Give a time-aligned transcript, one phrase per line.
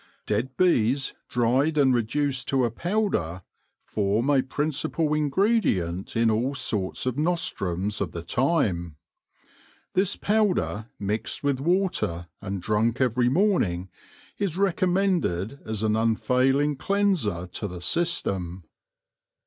[0.25, 3.43] Dead bees, dried and reduced to a powder,
[3.85, 8.95] form a principal ingredient in all sorts of nostrums of the time.
[9.93, 13.89] This powder, mixed with water and drunk every morning,
[14.39, 18.63] is recommended as an unfailing cleanser to the system.